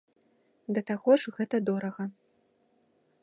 [0.77, 2.03] Да таго ж гэта дорага.